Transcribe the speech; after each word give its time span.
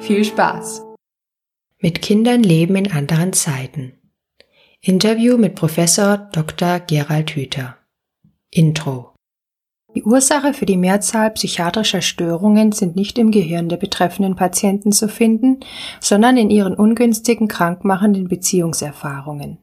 Viel 0.00 0.24
Spaß! 0.24 0.82
Mit 1.80 2.02
Kindern 2.02 2.42
leben 2.42 2.76
in 2.76 2.92
anderen 2.92 3.32
Zeiten. 3.32 3.92
Interview 4.80 5.38
mit 5.38 5.54
Professor 5.54 6.28
Dr. 6.32 6.80
Gerald 6.80 7.30
Hüther. 7.30 7.76
Intro. 8.50 9.14
Die 9.94 10.02
Ursache 10.02 10.54
für 10.54 10.66
die 10.66 10.76
Mehrzahl 10.76 11.30
psychiatrischer 11.30 12.02
Störungen 12.02 12.72
sind 12.72 12.96
nicht 12.96 13.18
im 13.18 13.30
Gehirn 13.30 13.68
der 13.68 13.76
betreffenden 13.76 14.34
Patienten 14.34 14.92
zu 14.92 15.08
finden, 15.08 15.60
sondern 16.00 16.36
in 16.36 16.50
ihren 16.50 16.74
ungünstigen, 16.74 17.48
krankmachenden 17.48 18.28
Beziehungserfahrungen. 18.28 19.58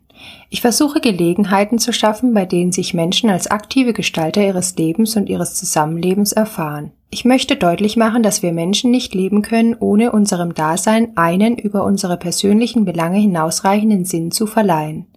Ich 0.49 0.61
versuche 0.61 0.99
Gelegenheiten 0.99 1.79
zu 1.79 1.93
schaffen, 1.93 2.33
bei 2.33 2.45
denen 2.45 2.71
sich 2.71 2.93
Menschen 2.93 3.29
als 3.29 3.47
aktive 3.47 3.93
Gestalter 3.93 4.45
ihres 4.45 4.75
Lebens 4.75 5.15
und 5.15 5.29
ihres 5.29 5.55
Zusammenlebens 5.55 6.31
erfahren. 6.31 6.91
Ich 7.09 7.25
möchte 7.25 7.55
deutlich 7.57 7.97
machen, 7.97 8.23
dass 8.23 8.41
wir 8.41 8.53
Menschen 8.53 8.89
nicht 8.89 9.13
leben 9.13 9.41
können, 9.41 9.75
ohne 9.79 10.11
unserem 10.11 10.53
Dasein 10.53 11.17
einen 11.17 11.57
über 11.57 11.83
unsere 11.83 12.17
persönlichen 12.17 12.85
Belange 12.85 13.19
hinausreichenden 13.19 14.05
Sinn 14.05 14.31
zu 14.31 14.47
verleihen. 14.47 15.07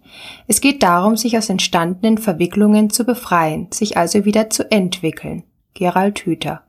Es 0.47 0.61
geht 0.61 0.83
darum, 0.83 1.17
sich 1.17 1.37
aus 1.37 1.49
entstandenen 1.49 2.17
Verwicklungen 2.17 2.89
zu 2.89 3.05
befreien, 3.05 3.67
sich 3.71 3.97
also 3.97 4.25
wieder 4.25 4.49
zu 4.49 4.69
entwickeln. 4.71 5.43
Gerald 5.73 6.19
Hüther. 6.19 6.63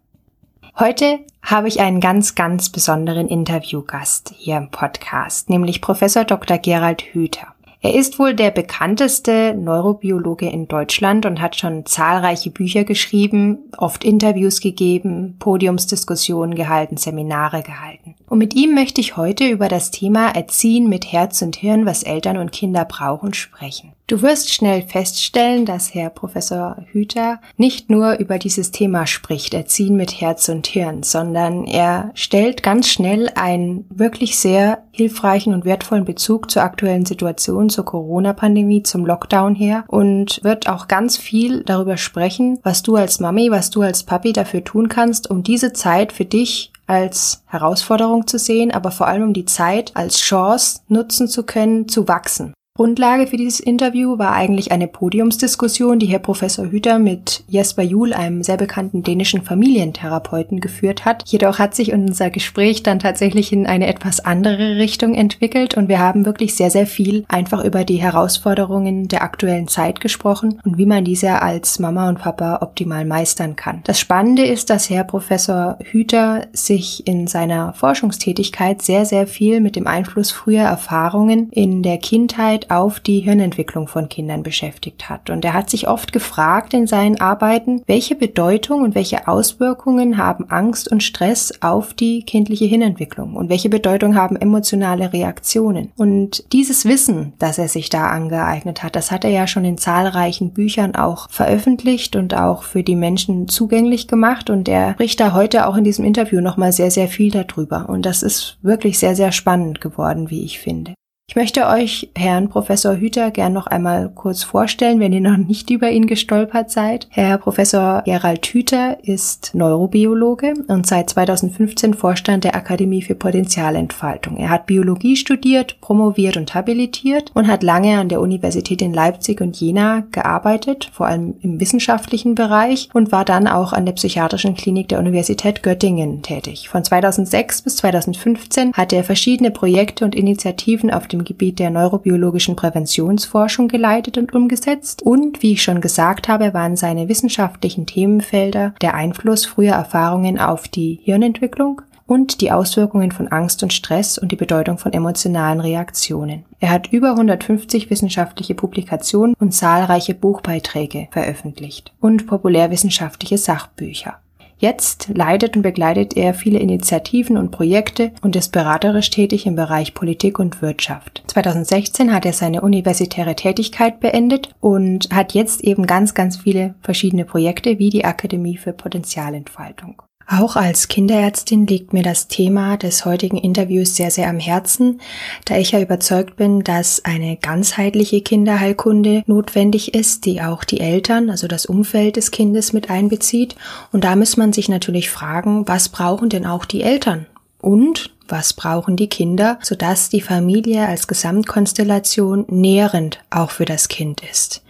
Heute 0.78 1.20
habe 1.42 1.68
ich 1.68 1.80
einen 1.80 2.00
ganz, 2.00 2.34
ganz 2.34 2.68
besonderen 2.68 3.28
Interviewgast 3.28 4.32
hier 4.36 4.58
im 4.58 4.70
Podcast, 4.70 5.48
nämlich 5.48 5.80
Professor 5.80 6.24
Dr. 6.24 6.58
Gerald 6.58 7.02
Hüther. 7.02 7.55
Er 7.86 7.94
ist 7.94 8.18
wohl 8.18 8.34
der 8.34 8.50
bekannteste 8.50 9.54
Neurobiologe 9.56 10.48
in 10.48 10.66
Deutschland 10.66 11.24
und 11.24 11.40
hat 11.40 11.54
schon 11.54 11.86
zahlreiche 11.86 12.50
Bücher 12.50 12.82
geschrieben, 12.82 13.58
oft 13.78 14.02
Interviews 14.02 14.60
gegeben, 14.60 15.36
Podiumsdiskussionen 15.38 16.56
gehalten, 16.56 16.96
Seminare 16.96 17.62
gehalten. 17.62 18.16
Und 18.28 18.38
mit 18.38 18.56
ihm 18.56 18.74
möchte 18.74 19.00
ich 19.00 19.16
heute 19.16 19.46
über 19.46 19.68
das 19.68 19.92
Thema 19.92 20.30
Erziehen 20.30 20.88
mit 20.88 21.12
Herz 21.12 21.42
und 21.42 21.54
Hirn, 21.54 21.86
was 21.86 22.02
Eltern 22.02 22.38
und 22.38 22.50
Kinder 22.50 22.84
brauchen, 22.84 23.34
sprechen. 23.34 23.92
Du 24.08 24.22
wirst 24.22 24.52
schnell 24.52 24.82
feststellen, 24.82 25.66
dass 25.66 25.92
Herr 25.92 26.10
Professor 26.10 26.76
Hüter 26.92 27.40
nicht 27.56 27.90
nur 27.90 28.18
über 28.18 28.38
dieses 28.38 28.70
Thema 28.70 29.04
spricht, 29.04 29.52
Erziehen 29.52 29.96
mit 29.96 30.20
Herz 30.20 30.48
und 30.48 30.68
Hirn, 30.68 31.02
sondern 31.02 31.64
er 31.64 32.12
stellt 32.14 32.62
ganz 32.62 32.88
schnell 32.88 33.28
einen 33.34 33.84
wirklich 33.88 34.38
sehr 34.38 34.84
hilfreichen 34.92 35.52
und 35.52 35.64
wertvollen 35.64 36.04
Bezug 36.04 36.52
zur 36.52 36.62
aktuellen 36.62 37.04
Situation, 37.04 37.68
zur 37.68 37.84
Corona-Pandemie, 37.84 38.84
zum 38.84 39.04
Lockdown 39.04 39.56
her 39.56 39.84
und 39.88 40.38
wird 40.44 40.68
auch 40.68 40.86
ganz 40.86 41.16
viel 41.16 41.64
darüber 41.64 41.96
sprechen, 41.96 42.60
was 42.62 42.84
du 42.84 42.94
als 42.94 43.18
Mami, 43.18 43.50
was 43.50 43.70
du 43.70 43.82
als 43.82 44.04
Papi 44.04 44.32
dafür 44.32 44.62
tun 44.62 44.88
kannst, 44.88 45.28
um 45.28 45.42
diese 45.42 45.72
Zeit 45.72 46.12
für 46.12 46.24
dich 46.24 46.70
als 46.86 47.42
Herausforderung 47.46 48.28
zu 48.28 48.38
sehen, 48.38 48.70
aber 48.70 48.92
vor 48.92 49.08
allem 49.08 49.24
um 49.24 49.32
die 49.32 49.46
Zeit 49.46 49.90
als 49.94 50.20
Chance 50.20 50.82
nutzen 50.86 51.26
zu 51.26 51.42
können, 51.42 51.88
zu 51.88 52.06
wachsen. 52.06 52.52
Grundlage 52.76 53.26
für 53.26 53.38
dieses 53.38 53.58
Interview 53.58 54.18
war 54.18 54.34
eigentlich 54.34 54.70
eine 54.70 54.86
Podiumsdiskussion, 54.86 55.98
die 55.98 56.08
Herr 56.08 56.18
Professor 56.18 56.70
Hüter 56.70 56.98
mit 56.98 57.42
Jesper 57.48 57.82
Juhl, 57.82 58.12
einem 58.12 58.42
sehr 58.42 58.58
bekannten 58.58 59.02
dänischen 59.02 59.40
Familientherapeuten, 59.40 60.60
geführt 60.60 61.06
hat. 61.06 61.22
Jedoch 61.24 61.58
hat 61.58 61.74
sich 61.74 61.94
unser 61.94 62.28
Gespräch 62.28 62.82
dann 62.82 62.98
tatsächlich 62.98 63.50
in 63.50 63.66
eine 63.66 63.86
etwas 63.86 64.20
andere 64.20 64.76
Richtung 64.76 65.14
entwickelt 65.14 65.74
und 65.74 65.88
wir 65.88 66.00
haben 66.00 66.26
wirklich 66.26 66.54
sehr, 66.54 66.70
sehr 66.70 66.86
viel 66.86 67.24
einfach 67.28 67.64
über 67.64 67.82
die 67.84 67.96
Herausforderungen 67.96 69.08
der 69.08 69.22
aktuellen 69.22 69.68
Zeit 69.68 70.02
gesprochen 70.02 70.60
und 70.62 70.76
wie 70.76 70.84
man 70.84 71.02
diese 71.02 71.40
als 71.40 71.78
Mama 71.78 72.10
und 72.10 72.18
Papa 72.18 72.58
optimal 72.60 73.06
meistern 73.06 73.56
kann. 73.56 73.80
Das 73.84 73.98
Spannende 73.98 74.44
ist, 74.44 74.68
dass 74.68 74.90
Herr 74.90 75.04
Professor 75.04 75.78
Hüter 75.82 76.46
sich 76.52 77.06
in 77.06 77.26
seiner 77.26 77.72
Forschungstätigkeit 77.72 78.82
sehr, 78.82 79.06
sehr 79.06 79.26
viel 79.26 79.62
mit 79.62 79.76
dem 79.76 79.86
Einfluss 79.86 80.30
früher 80.30 80.64
Erfahrungen 80.64 81.48
in 81.52 81.82
der 81.82 81.96
Kindheit 81.96 82.65
auf 82.70 83.00
die 83.00 83.20
Hirnentwicklung 83.20 83.88
von 83.88 84.08
Kindern 84.08 84.42
beschäftigt 84.42 85.08
hat. 85.08 85.30
Und 85.30 85.44
er 85.44 85.54
hat 85.54 85.70
sich 85.70 85.88
oft 85.88 86.12
gefragt 86.12 86.74
in 86.74 86.86
seinen 86.86 87.20
Arbeiten, 87.20 87.82
welche 87.86 88.14
Bedeutung 88.14 88.82
und 88.82 88.94
welche 88.94 89.28
Auswirkungen 89.28 90.16
haben 90.18 90.50
Angst 90.50 90.90
und 90.90 91.02
Stress 91.02 91.52
auf 91.60 91.94
die 91.94 92.22
kindliche 92.22 92.64
Hirnentwicklung 92.64 93.34
und 93.34 93.48
welche 93.48 93.68
Bedeutung 93.68 94.16
haben 94.16 94.36
emotionale 94.36 95.12
Reaktionen. 95.12 95.92
Und 95.96 96.52
dieses 96.52 96.84
Wissen, 96.84 97.32
das 97.38 97.58
er 97.58 97.68
sich 97.68 97.88
da 97.88 98.08
angeeignet 98.08 98.82
hat, 98.82 98.96
das 98.96 99.10
hat 99.10 99.24
er 99.24 99.30
ja 99.30 99.46
schon 99.46 99.64
in 99.64 99.78
zahlreichen 99.78 100.50
Büchern 100.52 100.94
auch 100.94 101.30
veröffentlicht 101.30 102.16
und 102.16 102.34
auch 102.34 102.62
für 102.62 102.82
die 102.82 102.96
Menschen 102.96 103.48
zugänglich 103.48 104.08
gemacht. 104.08 104.50
Und 104.50 104.68
er 104.68 104.92
spricht 104.92 105.20
da 105.20 105.32
heute 105.32 105.66
auch 105.66 105.76
in 105.76 105.84
diesem 105.84 106.04
Interview 106.04 106.40
nochmal 106.40 106.72
sehr, 106.72 106.90
sehr 106.90 107.08
viel 107.08 107.30
darüber. 107.30 107.88
Und 107.88 108.06
das 108.06 108.22
ist 108.22 108.58
wirklich 108.62 108.98
sehr, 108.98 109.14
sehr 109.14 109.32
spannend 109.32 109.80
geworden, 109.80 110.30
wie 110.30 110.44
ich 110.44 110.58
finde. 110.58 110.94
Ich 111.28 111.34
möchte 111.34 111.66
euch 111.66 112.08
Herrn 112.16 112.48
Professor 112.48 112.94
Hüter 112.94 113.32
gern 113.32 113.52
noch 113.52 113.66
einmal 113.66 114.10
kurz 114.14 114.44
vorstellen, 114.44 115.00
wenn 115.00 115.12
ihr 115.12 115.20
noch 115.20 115.36
nicht 115.36 115.70
über 115.70 115.90
ihn 115.90 116.06
gestolpert 116.06 116.70
seid. 116.70 117.08
Herr 117.10 117.36
Professor 117.38 118.02
Gerald 118.04 118.46
Hüter 118.46 118.98
ist 119.02 119.50
Neurobiologe 119.52 120.54
und 120.68 120.86
seit 120.86 121.10
2015 121.10 121.94
Vorstand 121.94 122.44
der 122.44 122.54
Akademie 122.54 123.02
für 123.02 123.16
Potenzialentfaltung. 123.16 124.36
Er 124.36 124.50
hat 124.50 124.66
Biologie 124.66 125.16
studiert, 125.16 125.80
promoviert 125.80 126.36
und 126.36 126.54
habilitiert 126.54 127.32
und 127.34 127.48
hat 127.48 127.64
lange 127.64 127.98
an 127.98 128.08
der 128.08 128.20
Universität 128.20 128.80
in 128.80 128.94
Leipzig 128.94 129.40
und 129.40 129.60
Jena 129.60 130.04
gearbeitet, 130.12 130.90
vor 130.92 131.06
allem 131.06 131.34
im 131.40 131.58
wissenschaftlichen 131.58 132.36
Bereich 132.36 132.88
und 132.94 133.10
war 133.10 133.24
dann 133.24 133.48
auch 133.48 133.72
an 133.72 133.84
der 133.84 133.94
psychiatrischen 133.94 134.54
Klinik 134.54 134.90
der 134.90 135.00
Universität 135.00 135.64
Göttingen 135.64 136.22
tätig. 136.22 136.68
Von 136.68 136.84
2006 136.84 137.62
bis 137.62 137.78
2015 137.78 138.74
hatte 138.74 138.94
er 138.94 139.04
verschiedene 139.04 139.50
Projekte 139.50 140.04
und 140.04 140.14
Initiativen 140.14 140.92
auf 140.92 141.08
dem 141.08 141.15
dem 141.16 141.24
Gebiet 141.24 141.58
der 141.58 141.70
neurobiologischen 141.70 142.56
Präventionsforschung 142.56 143.68
geleitet 143.68 144.18
und 144.18 144.34
umgesetzt 144.34 145.02
und, 145.02 145.42
wie 145.42 145.52
ich 145.52 145.62
schon 145.62 145.80
gesagt 145.80 146.28
habe, 146.28 146.54
waren 146.54 146.76
seine 146.76 147.08
wissenschaftlichen 147.08 147.86
Themenfelder 147.86 148.74
der 148.80 148.94
Einfluss 148.94 149.46
früher 149.46 149.74
Erfahrungen 149.74 150.38
auf 150.38 150.68
die 150.68 151.00
Hirnentwicklung 151.02 151.82
und 152.06 152.40
die 152.40 152.52
Auswirkungen 152.52 153.10
von 153.12 153.28
Angst 153.28 153.62
und 153.62 153.72
Stress 153.72 154.16
und 154.16 154.30
die 154.32 154.36
Bedeutung 154.36 154.78
von 154.78 154.92
emotionalen 154.92 155.60
Reaktionen. 155.60 156.44
Er 156.60 156.70
hat 156.70 156.92
über 156.92 157.10
150 157.10 157.90
wissenschaftliche 157.90 158.54
Publikationen 158.54 159.34
und 159.38 159.52
zahlreiche 159.52 160.14
Buchbeiträge 160.14 161.08
veröffentlicht 161.10 161.92
und 162.00 162.26
populärwissenschaftliche 162.26 163.38
Sachbücher. 163.38 164.18
Jetzt 164.58 165.08
leitet 165.12 165.56
und 165.56 165.62
begleitet 165.62 166.16
er 166.16 166.32
viele 166.32 166.58
Initiativen 166.58 167.36
und 167.36 167.50
Projekte 167.50 168.12
und 168.22 168.36
ist 168.36 168.52
beraterisch 168.52 169.10
tätig 169.10 169.46
im 169.46 169.54
Bereich 169.54 169.92
Politik 169.92 170.38
und 170.38 170.62
Wirtschaft. 170.62 171.24
2016 171.26 172.12
hat 172.12 172.24
er 172.24 172.32
seine 172.32 172.62
universitäre 172.62 173.36
Tätigkeit 173.36 174.00
beendet 174.00 174.54
und 174.60 175.10
hat 175.12 175.34
jetzt 175.34 175.62
eben 175.62 175.86
ganz, 175.86 176.14
ganz 176.14 176.38
viele 176.38 176.74
verschiedene 176.80 177.26
Projekte 177.26 177.78
wie 177.78 177.90
die 177.90 178.06
Akademie 178.06 178.56
für 178.56 178.72
Potenzialentfaltung. 178.72 180.00
Auch 180.28 180.56
als 180.56 180.88
Kinderärztin 180.88 181.68
liegt 181.68 181.92
mir 181.92 182.02
das 182.02 182.26
Thema 182.26 182.76
des 182.76 183.04
heutigen 183.04 183.36
Interviews 183.36 183.94
sehr, 183.94 184.10
sehr 184.10 184.28
am 184.28 184.40
Herzen, 184.40 185.00
da 185.44 185.56
ich 185.56 185.70
ja 185.70 185.80
überzeugt 185.80 186.34
bin, 186.34 186.64
dass 186.64 187.04
eine 187.04 187.36
ganzheitliche 187.36 188.22
Kinderheilkunde 188.22 189.22
notwendig 189.26 189.94
ist, 189.94 190.24
die 190.24 190.42
auch 190.42 190.64
die 190.64 190.80
Eltern, 190.80 191.30
also 191.30 191.46
das 191.46 191.64
Umfeld 191.64 192.16
des 192.16 192.32
Kindes 192.32 192.72
mit 192.72 192.90
einbezieht. 192.90 193.54
Und 193.92 194.02
da 194.02 194.16
muss 194.16 194.36
man 194.36 194.52
sich 194.52 194.68
natürlich 194.68 195.10
fragen, 195.10 195.68
was 195.68 195.90
brauchen 195.90 196.28
denn 196.28 196.44
auch 196.44 196.64
die 196.64 196.82
Eltern? 196.82 197.26
Und 197.60 198.10
was 198.26 198.52
brauchen 198.52 198.96
die 198.96 199.08
Kinder, 199.08 199.60
sodass 199.62 200.08
die 200.08 200.20
Familie 200.20 200.88
als 200.88 201.06
Gesamtkonstellation 201.06 202.46
nährend 202.48 203.20
auch 203.30 203.50
für 203.50 203.64
das 203.64 203.86
Kind 203.86 204.22
ist. 204.28 204.62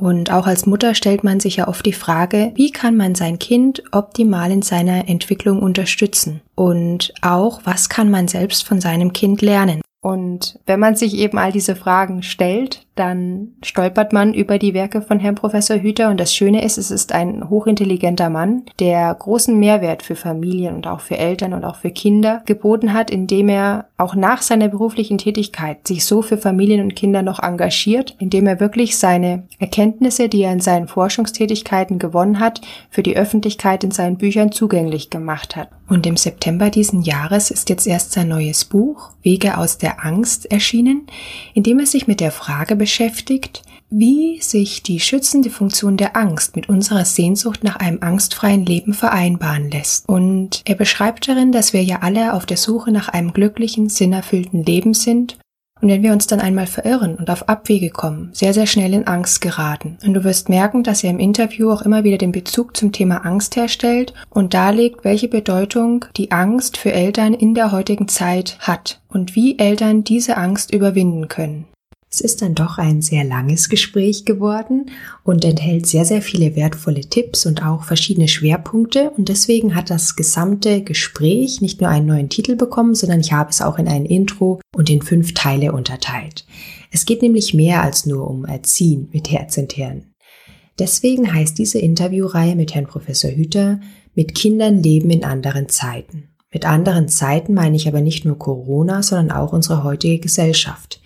Und 0.00 0.32
auch 0.32 0.46
als 0.46 0.64
Mutter 0.64 0.94
stellt 0.94 1.24
man 1.24 1.40
sich 1.40 1.56
ja 1.56 1.68
oft 1.68 1.84
die 1.84 1.92
Frage, 1.92 2.52
wie 2.54 2.70
kann 2.70 2.96
man 2.96 3.14
sein 3.14 3.38
Kind 3.38 3.82
optimal 3.92 4.50
in 4.50 4.62
seiner 4.62 5.10
Entwicklung 5.10 5.60
unterstützen? 5.60 6.40
Und 6.54 7.12
auch, 7.20 7.60
was 7.64 7.90
kann 7.90 8.10
man 8.10 8.26
selbst 8.26 8.66
von 8.66 8.80
seinem 8.80 9.12
Kind 9.12 9.42
lernen? 9.42 9.82
Und 10.00 10.58
wenn 10.64 10.80
man 10.80 10.96
sich 10.96 11.18
eben 11.18 11.36
all 11.36 11.52
diese 11.52 11.76
Fragen 11.76 12.22
stellt, 12.22 12.86
dann 13.00 13.54
stolpert 13.64 14.12
man 14.12 14.34
über 14.34 14.58
die 14.58 14.74
Werke 14.74 15.00
von 15.00 15.18
Herrn 15.18 15.34
Professor 15.34 15.78
Hüter. 15.78 16.10
Und 16.10 16.20
das 16.20 16.34
Schöne 16.34 16.62
ist, 16.62 16.76
es 16.76 16.90
ist 16.90 17.12
ein 17.12 17.48
hochintelligenter 17.48 18.28
Mann, 18.28 18.64
der 18.78 19.14
großen 19.14 19.58
Mehrwert 19.58 20.02
für 20.02 20.16
Familien 20.16 20.74
und 20.74 20.86
auch 20.86 21.00
für 21.00 21.16
Eltern 21.16 21.54
und 21.54 21.64
auch 21.64 21.76
für 21.76 21.90
Kinder 21.90 22.42
geboten 22.44 22.92
hat, 22.92 23.10
indem 23.10 23.48
er 23.48 23.86
auch 23.96 24.14
nach 24.14 24.42
seiner 24.42 24.68
beruflichen 24.68 25.16
Tätigkeit 25.16 25.88
sich 25.88 26.04
so 26.04 26.20
für 26.20 26.36
Familien 26.36 26.82
und 26.82 26.94
Kinder 26.94 27.22
noch 27.22 27.42
engagiert, 27.42 28.16
indem 28.18 28.46
er 28.46 28.60
wirklich 28.60 28.98
seine 28.98 29.44
Erkenntnisse, 29.58 30.28
die 30.28 30.42
er 30.42 30.52
in 30.52 30.60
seinen 30.60 30.86
Forschungstätigkeiten 30.86 31.98
gewonnen 31.98 32.38
hat, 32.38 32.60
für 32.90 33.02
die 33.02 33.16
Öffentlichkeit 33.16 33.82
in 33.82 33.92
seinen 33.92 34.18
Büchern 34.18 34.52
zugänglich 34.52 35.08
gemacht 35.08 35.56
hat. 35.56 35.70
Und 35.88 36.06
im 36.06 36.16
September 36.16 36.70
diesen 36.70 37.02
Jahres 37.02 37.50
ist 37.50 37.68
jetzt 37.68 37.86
erst 37.86 38.12
sein 38.12 38.28
neues 38.28 38.64
Buch 38.64 39.10
Wege 39.22 39.58
aus 39.58 39.76
der 39.76 40.04
Angst 40.04 40.50
erschienen, 40.50 41.06
in 41.52 41.62
dem 41.62 41.78
er 41.78 41.86
sich 41.86 42.06
mit 42.06 42.20
der 42.20 42.30
Frage 42.30 42.76
beschäftigt, 42.90 43.62
wie 43.88 44.40
sich 44.40 44.82
die 44.82 44.98
schützende 44.98 45.48
Funktion 45.48 45.96
der 45.96 46.16
Angst 46.16 46.56
mit 46.56 46.68
unserer 46.68 47.04
Sehnsucht 47.04 47.62
nach 47.62 47.76
einem 47.76 47.98
angstfreien 48.00 48.66
Leben 48.66 48.94
vereinbaren 48.94 49.70
lässt. 49.70 50.08
Und 50.08 50.62
er 50.64 50.74
beschreibt 50.74 51.28
darin, 51.28 51.52
dass 51.52 51.72
wir 51.72 51.84
ja 51.84 52.00
alle 52.00 52.34
auf 52.34 52.46
der 52.46 52.56
Suche 52.56 52.90
nach 52.90 53.08
einem 53.08 53.32
glücklichen, 53.32 53.88
sinnerfüllten 53.88 54.64
Leben 54.64 54.92
sind 54.92 55.38
und 55.80 55.88
wenn 55.88 56.02
wir 56.02 56.12
uns 56.12 56.26
dann 56.26 56.40
einmal 56.40 56.66
verirren 56.66 57.14
und 57.14 57.30
auf 57.30 57.48
Abwege 57.48 57.88
kommen, 57.88 58.28
sehr, 58.32 58.52
sehr 58.52 58.66
schnell 58.66 58.92
in 58.92 59.06
Angst 59.06 59.40
geraten. 59.40 59.96
Und 60.04 60.12
du 60.12 60.24
wirst 60.24 60.50
merken, 60.50 60.82
dass 60.82 61.02
er 61.02 61.10
im 61.10 61.18
Interview 61.18 61.70
auch 61.70 61.80
immer 61.82 62.04
wieder 62.04 62.18
den 62.18 62.32
Bezug 62.32 62.76
zum 62.76 62.92
Thema 62.92 63.24
Angst 63.24 63.56
herstellt 63.56 64.12
und 64.28 64.52
darlegt, 64.52 65.04
welche 65.04 65.28
Bedeutung 65.28 66.04
die 66.18 66.32
Angst 66.32 66.76
für 66.76 66.92
Eltern 66.92 67.32
in 67.32 67.54
der 67.54 67.72
heutigen 67.72 68.08
Zeit 68.08 68.58
hat 68.60 69.00
und 69.08 69.34
wie 69.34 69.58
Eltern 69.58 70.04
diese 70.04 70.36
Angst 70.36 70.74
überwinden 70.74 71.28
können. 71.28 71.64
Es 72.12 72.20
ist 72.20 72.42
dann 72.42 72.56
doch 72.56 72.78
ein 72.78 73.02
sehr 73.02 73.22
langes 73.22 73.68
Gespräch 73.68 74.24
geworden 74.24 74.90
und 75.22 75.44
enthält 75.44 75.86
sehr, 75.86 76.04
sehr 76.04 76.22
viele 76.22 76.56
wertvolle 76.56 77.02
Tipps 77.02 77.46
und 77.46 77.62
auch 77.64 77.84
verschiedene 77.84 78.26
Schwerpunkte. 78.26 79.10
Und 79.10 79.28
deswegen 79.28 79.76
hat 79.76 79.90
das 79.90 80.16
gesamte 80.16 80.82
Gespräch 80.82 81.60
nicht 81.60 81.80
nur 81.80 81.88
einen 81.88 82.06
neuen 82.06 82.28
Titel 82.28 82.56
bekommen, 82.56 82.96
sondern 82.96 83.20
ich 83.20 83.32
habe 83.32 83.50
es 83.50 83.62
auch 83.62 83.78
in 83.78 83.86
ein 83.86 84.06
Intro 84.06 84.60
und 84.74 84.90
in 84.90 85.02
fünf 85.02 85.34
Teile 85.34 85.72
unterteilt. 85.72 86.44
Es 86.90 87.06
geht 87.06 87.22
nämlich 87.22 87.54
mehr 87.54 87.84
als 87.84 88.06
nur 88.06 88.28
um 88.28 88.44
Erziehen 88.44 89.08
mit 89.12 89.30
Herz 89.30 89.56
und 89.56 89.72
Hirn. 89.72 90.06
Deswegen 90.80 91.32
heißt 91.32 91.58
diese 91.58 91.78
Interviewreihe 91.78 92.56
mit 92.56 92.74
Herrn 92.74 92.88
Professor 92.88 93.30
Hüter 93.30 93.78
mit 94.16 94.34
Kindern 94.34 94.82
leben 94.82 95.10
in 95.10 95.22
anderen 95.22 95.68
Zeiten. 95.68 96.24
Mit 96.52 96.64
anderen 96.66 97.06
Zeiten 97.06 97.54
meine 97.54 97.76
ich 97.76 97.86
aber 97.86 98.00
nicht 98.00 98.24
nur 98.24 98.36
Corona, 98.36 99.04
sondern 99.04 99.30
auch 99.30 99.52
unsere 99.52 99.84
heutige 99.84 100.18
Gesellschaft 100.18 101.00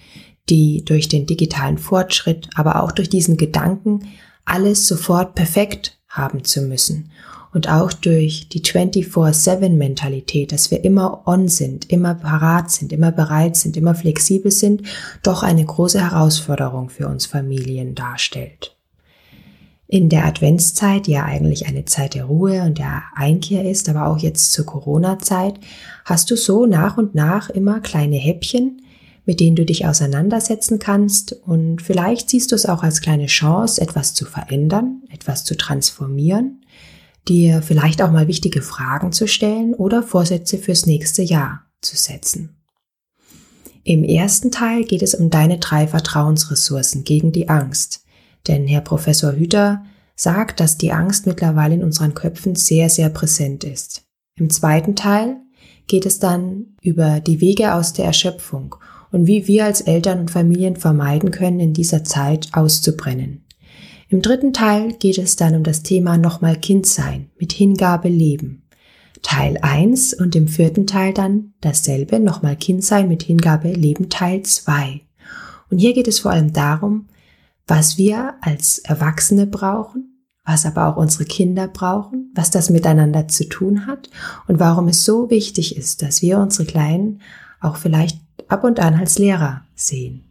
die 0.49 0.85
durch 0.85 1.09
den 1.09 1.27
digitalen 1.27 1.79
Fortschritt, 1.79 2.49
aber 2.55 2.83
auch 2.83 2.93
durch 2.93 3.09
diesen 3.09 3.37
Gedanken, 3.37 4.09
alles 4.45 4.87
sofort 4.87 5.35
perfekt 5.35 5.99
haben 6.09 6.45
zu 6.45 6.63
müssen 6.63 7.11
und 7.55 7.69
auch 7.69 7.93
durch 7.93 8.49
die 8.49 8.61
24-7-Mentalität, 8.61 10.53
dass 10.53 10.71
wir 10.71 10.85
immer 10.85 11.23
on 11.27 11.49
sind, 11.49 11.91
immer 11.91 12.15
parat 12.15 12.71
sind, 12.71 12.93
immer 12.93 13.13
bereit 13.13 13.57
sind, 13.57 13.77
immer 13.77 13.95
flexibel 13.95 14.51
sind, 14.51 14.83
doch 15.23 15.43
eine 15.45 15.65
große 15.65 16.01
Herausforderung 16.01 16.91
für 16.91 17.07
uns 17.07 17.27
Familien 17.27 17.95
darstellt. 17.95 18.77
In 19.87 20.09
der 20.09 20.25
Adventszeit, 20.25 21.07
die 21.07 21.13
ja 21.13 21.25
eigentlich 21.25 21.67
eine 21.69 21.85
Zeit 21.85 22.15
der 22.15 22.25
Ruhe 22.25 22.63
und 22.63 22.79
der 22.79 23.05
Einkehr 23.15 23.71
ist, 23.71 23.89
aber 23.89 24.09
auch 24.09 24.19
jetzt 24.19 24.53
zur 24.53 24.67
Corona-Zeit, 24.67 25.61
hast 26.05 26.31
du 26.33 26.37
so 26.37 26.67
nach 26.67 26.97
und 26.97 27.15
nach 27.15 27.51
immer 27.51 27.79
kleine 27.79 28.17
Häppchen, 28.17 28.83
mit 29.27 29.41
denen 29.41 29.57
du 29.57 29.65
dich 29.65 29.87
auseinandersetzen 29.87 30.79
kannst 30.79 31.33
und 31.33 31.81
vielleicht 31.81 32.31
siehst 32.31 32.53
du 32.53 32.57
es 32.57 32.67
auch 32.67 32.83
als 32.83 33.01
kleine 33.01 33.27
Chance, 33.27 33.81
etwas 33.81 34.15
zu 34.15 34.27
verändern, 34.27 35.03
etwas 35.11 35.45
zu 35.45 35.57
transformieren, 35.57 36.65
dir 37.27 37.63
vielleicht 37.63 38.03
auch 38.03 38.11
mal 38.11 38.29
wichtige 38.29 38.61
Fragen 38.61 39.13
zu 39.13 39.27
stellen 39.27 39.75
oder 39.75 40.03
Vorsätze 40.03 40.59
fürs 40.59 40.87
nächste 40.87 41.23
Jahr 41.23 41.65
zu 41.81 41.97
setzen. 41.97 42.57
Im 43.83 44.03
ersten 44.03 44.51
Teil 44.51 44.85
geht 44.85 45.03
es 45.03 45.15
um 45.15 45.31
deine 45.31 45.59
drei 45.59 45.87
Vertrauensressourcen 45.87 47.05
gegen 47.05 47.33
die 47.33 47.49
Angst. 47.51 48.05
Denn 48.49 48.67
Herr 48.67 48.81
Professor 48.81 49.33
Hüter 49.33 49.85
sagt, 50.17 50.61
dass 50.61 50.79
die 50.79 50.93
Angst 50.93 51.27
mittlerweile 51.27 51.75
in 51.75 51.85
unseren 51.85 52.15
Köpfen 52.15 52.55
sehr, 52.55 52.89
sehr 52.89 53.11
präsent 53.11 53.65
ist. 53.65 54.03
Im 54.37 54.49
zweiten 54.49 54.97
Teil 54.97 55.37
geht 55.87 56.07
es 56.07 56.19
dann 56.19 56.77
über 56.81 57.21
die 57.21 57.41
Wege 57.41 57.75
aus 57.75 57.93
der 57.93 58.07
Erschöpfung 58.07 58.77
und 59.15 59.29
wie 59.29 59.47
wir 59.47 59.65
als 59.65 59.81
Eltern 59.81 60.19
und 60.19 60.33
Familien 60.33 60.75
vermeiden 60.75 61.31
können, 61.31 61.61
in 61.61 61.73
dieser 61.73 62.03
Zeit 62.03 62.49
auszubrennen. 62.53 63.45
Im 64.09 64.23
dritten 64.23 64.53
Teil 64.53 64.93
geht 64.95 65.19
es 65.19 65.37
dann 65.37 65.55
um 65.55 65.63
das 65.63 65.85
Thema 65.85 66.19
nochmal 66.19 66.57
Kind 66.57 66.85
sein, 66.85 67.31
mit 67.39 67.53
Hingabe 67.53 68.09
leben. 68.09 68.65
Teil 69.23 69.57
1 69.63 70.15
und 70.15 70.35
im 70.35 70.49
vierten 70.49 70.89
Teil 70.89 71.15
dann 71.15 71.55
dasselbe, 71.61 72.19
nochmal 72.19 72.57
Kind 72.57 72.85
sein 72.85 73.07
mit 73.07 73.23
Hingabe 73.23 73.73
leben 73.73 74.09
Teil 74.09 74.43
2. 74.43 75.03
Und 75.71 75.79
hier 75.79 75.95
geht 75.95 76.09
es 76.09 76.19
vor 76.19 76.33
allem 76.33 76.53
darum, 76.53 77.07
was 77.69 77.97
wir 77.97 78.35
als 78.41 78.79
Erwachsene 78.79 79.47
brauchen, 79.47 80.27
was 80.45 80.67
aber 80.67 80.89
auch 80.89 80.97
unsere 80.97 81.25
Kinder 81.25 81.69
brauchen, 81.69 82.33
was 82.35 82.51
das 82.51 82.69
miteinander 82.69 83.29
zu 83.29 83.49
tun 83.49 83.87
hat 83.87 84.11
und 84.49 84.59
warum 84.59 84.89
es 84.89 85.05
so 85.05 85.31
wichtig 85.31 85.77
ist, 85.77 86.03
dass 86.03 86.21
wir 86.21 86.41
unsere 86.41 86.67
Kleinen 86.67 87.21
auch 87.61 87.77
vielleicht 87.77 88.24
ab 88.49 88.65
und 88.65 88.81
an 88.81 88.95
als 88.95 89.19
Lehrer 89.19 89.63
sehen. 89.75 90.25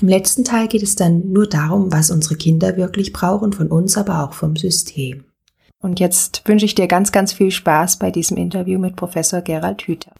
Im 0.00 0.08
letzten 0.08 0.44
Teil 0.44 0.66
geht 0.68 0.82
es 0.82 0.96
dann 0.96 1.32
nur 1.32 1.46
darum, 1.46 1.92
was 1.92 2.10
unsere 2.10 2.36
Kinder 2.36 2.76
wirklich 2.76 3.12
brauchen, 3.12 3.52
von 3.52 3.68
uns, 3.68 3.98
aber 3.98 4.24
auch 4.24 4.32
vom 4.32 4.56
System. 4.56 5.24
Und 5.82 6.00
jetzt 6.00 6.42
wünsche 6.46 6.64
ich 6.64 6.74
dir 6.74 6.86
ganz, 6.86 7.12
ganz 7.12 7.32
viel 7.32 7.50
Spaß 7.50 7.98
bei 7.98 8.10
diesem 8.10 8.36
Interview 8.36 8.78
mit 8.78 8.96
Professor 8.96 9.40
Gerald 9.40 9.82
Hüther. 9.82 10.12